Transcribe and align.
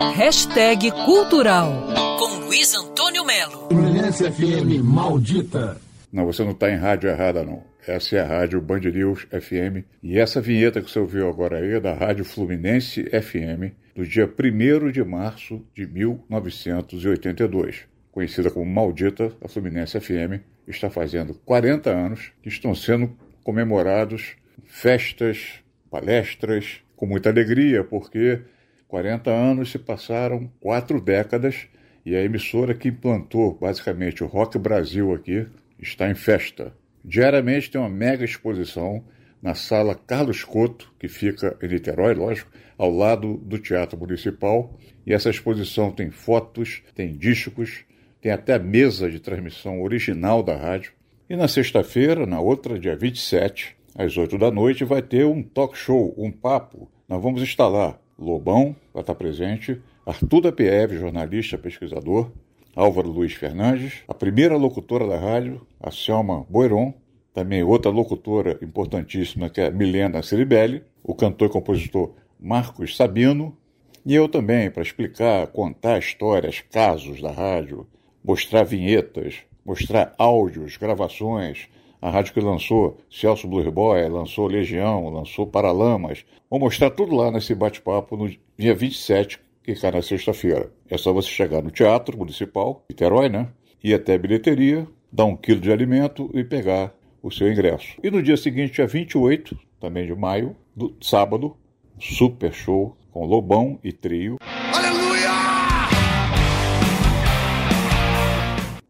Hashtag 0.00 0.92
Cultural 1.04 1.88
com 2.20 2.44
Luiz 2.46 2.72
Antônio 2.72 3.24
Melo. 3.24 3.66
Fluminense 3.68 4.30
FM 4.30 4.80
maldita. 4.80 5.76
Não, 6.12 6.24
você 6.24 6.44
não 6.44 6.52
está 6.52 6.70
em 6.70 6.76
rádio 6.76 7.10
errada, 7.10 7.42
não. 7.42 7.64
Essa 7.84 8.14
é 8.14 8.20
a 8.20 8.24
rádio 8.24 8.60
Band 8.60 8.78
News 8.78 9.26
FM. 9.32 9.82
E 10.00 10.16
essa 10.16 10.40
vinheta 10.40 10.80
que 10.80 10.88
você 10.88 11.00
ouviu 11.00 11.28
agora 11.28 11.58
aí 11.58 11.72
é 11.72 11.80
da 11.80 11.94
Rádio 11.94 12.24
Fluminense 12.24 13.10
FM, 13.10 13.74
do 13.92 14.06
dia 14.06 14.32
1 14.32 14.92
de 14.92 15.02
março 15.02 15.66
de 15.74 15.84
1982. 15.84 17.80
Conhecida 18.12 18.52
como 18.52 18.66
Maldita, 18.66 19.32
a 19.42 19.48
Fluminense 19.48 19.98
FM 19.98 20.44
está 20.68 20.88
fazendo 20.88 21.34
40 21.44 21.90
anos 21.90 22.30
que 22.40 22.48
estão 22.48 22.72
sendo 22.72 23.18
comemorados 23.42 24.36
festas, 24.64 25.54
palestras, 25.90 26.82
com 26.94 27.04
muita 27.04 27.30
alegria, 27.30 27.82
porque 27.82 28.42
40 28.88 29.30
anos 29.30 29.70
se 29.70 29.78
passaram 29.78 30.50
quatro 30.58 30.98
décadas 30.98 31.68
e 32.06 32.16
a 32.16 32.24
emissora 32.24 32.72
que 32.72 32.88
implantou 32.88 33.52
basicamente 33.52 34.24
o 34.24 34.26
Rock 34.26 34.58
Brasil 34.58 35.12
aqui 35.12 35.46
está 35.78 36.10
em 36.10 36.14
festa. 36.14 36.74
Diariamente 37.04 37.70
tem 37.70 37.78
uma 37.78 37.90
mega 37.90 38.24
exposição 38.24 39.04
na 39.42 39.54
sala 39.54 39.94
Carlos 39.94 40.42
Couto, 40.42 40.90
que 40.98 41.06
fica 41.06 41.56
em 41.62 41.68
Niterói, 41.68 42.14
lógico, 42.14 42.50
ao 42.78 42.90
lado 42.90 43.36
do 43.36 43.58
Teatro 43.58 43.98
Municipal. 43.98 44.74
E 45.06 45.12
essa 45.12 45.28
exposição 45.28 45.92
tem 45.92 46.10
fotos, 46.10 46.82
tem 46.94 47.14
discos, 47.14 47.84
tem 48.22 48.32
até 48.32 48.54
a 48.54 48.58
mesa 48.58 49.10
de 49.10 49.20
transmissão 49.20 49.82
original 49.82 50.42
da 50.42 50.56
rádio. 50.56 50.92
E 51.28 51.36
na 51.36 51.46
sexta-feira, 51.46 52.24
na 52.24 52.40
outra, 52.40 52.78
dia 52.78 52.96
27, 52.96 53.76
às 53.94 54.16
8 54.16 54.38
da 54.38 54.50
noite, 54.50 54.82
vai 54.82 55.02
ter 55.02 55.26
um 55.26 55.42
talk 55.42 55.76
show, 55.76 56.14
um 56.16 56.32
papo. 56.32 56.90
Nós 57.06 57.22
vamos 57.22 57.42
instalar 57.42 58.00
Lobão, 58.18 58.74
vai 58.92 59.02
estar 59.02 59.14
presente, 59.14 59.80
Arthur 60.04 60.40
da 60.40 60.88
jornalista, 60.96 61.56
pesquisador, 61.56 62.30
Álvaro 62.74 63.08
Luiz 63.08 63.32
Fernandes, 63.34 64.02
a 64.08 64.14
primeira 64.14 64.56
locutora 64.56 65.06
da 65.06 65.18
rádio, 65.18 65.66
a 65.80 65.90
Selma 65.90 66.44
Boiron, 66.48 66.94
também 67.32 67.62
outra 67.62 67.90
locutora 67.90 68.58
importantíssima 68.62 69.48
que 69.48 69.60
é 69.60 69.70
Milena 69.70 70.22
Ceribelli, 70.22 70.82
o 71.02 71.14
cantor 71.14 71.48
e 71.48 71.52
compositor 71.52 72.14
Marcos 72.40 72.96
Sabino, 72.96 73.56
e 74.04 74.14
eu 74.14 74.28
também, 74.28 74.70
para 74.70 74.82
explicar, 74.82 75.46
contar 75.48 75.98
histórias, 75.98 76.60
casos 76.60 77.20
da 77.20 77.30
rádio, 77.30 77.86
mostrar 78.24 78.62
vinhetas, 78.62 79.36
mostrar 79.64 80.14
áudios, 80.16 80.76
gravações, 80.76 81.68
a 82.00 82.10
rádio 82.10 82.32
que 82.32 82.40
lançou 82.40 82.98
Celso 83.10 83.48
Blue 83.48 83.70
Boy, 83.70 84.08
lançou 84.08 84.46
Legião, 84.46 85.08
lançou 85.08 85.46
Paralamas. 85.46 86.24
Vou 86.48 86.60
mostrar 86.60 86.90
tudo 86.90 87.14
lá 87.14 87.30
nesse 87.30 87.54
bate-papo 87.54 88.16
no 88.16 88.30
dia 88.56 88.74
27, 88.74 89.40
que 89.62 89.74
cai 89.74 89.90
na 89.90 90.02
sexta-feira. 90.02 90.72
É 90.88 90.96
só 90.96 91.12
você 91.12 91.28
chegar 91.28 91.62
no 91.62 91.70
Teatro 91.70 92.16
Municipal, 92.16 92.84
Niterói, 92.88 93.28
né? 93.28 93.48
Ir 93.82 93.94
até 93.94 94.14
a 94.14 94.18
bilheteria, 94.18 94.86
dar 95.12 95.24
um 95.24 95.36
quilo 95.36 95.60
de 95.60 95.72
alimento 95.72 96.30
e 96.32 96.44
pegar 96.44 96.94
o 97.22 97.30
seu 97.30 97.50
ingresso. 97.50 97.96
E 98.02 98.10
no 98.10 98.22
dia 98.22 98.36
seguinte, 98.36 98.74
dia 98.74 98.86
28, 98.86 99.58
também 99.80 100.06
de 100.06 100.14
maio, 100.14 100.56
do 100.74 100.94
sábado, 101.00 101.56
super 101.98 102.52
show 102.52 102.96
com 103.12 103.24
Lobão 103.26 103.78
e 103.82 103.92
Trio. 103.92 104.38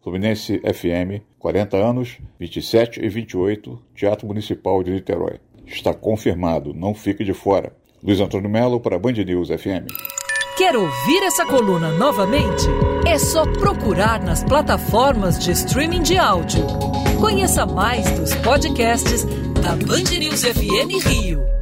Fluminense 0.09 0.59
FM, 0.64 1.23
40 1.39 1.77
anos, 1.77 2.19
27 2.41 3.05
e 3.05 3.11
28, 3.11 3.78
Teatro 3.95 4.27
Municipal 4.27 4.83
de 4.83 4.91
Niterói. 4.91 5.39
Está 5.67 5.92
confirmado, 5.92 6.73
não 6.73 6.95
fique 6.95 7.23
de 7.23 7.34
fora. 7.34 7.77
Luiz 8.03 8.19
Antônio 8.19 8.48
Melo 8.48 8.81
para 8.81 8.98
Band 8.98 9.12
News 9.12 9.48
FM. 9.48 9.86
Quer 10.56 10.75
ouvir 10.75 11.23
essa 11.25 11.45
coluna 11.45 11.92
novamente? 11.92 12.64
É 13.06 13.19
só 13.19 13.45
procurar 13.53 14.23
nas 14.25 14.42
plataformas 14.42 15.39
de 15.39 15.51
streaming 15.51 16.01
de 16.01 16.17
áudio. 16.17 16.64
Conheça 17.20 17.67
mais 17.67 18.11
dos 18.12 18.34
podcasts 18.36 19.25
da 19.63 19.77
Band 19.77 20.19
News 20.19 20.42
FM 20.42 21.05
Rio. 21.07 21.58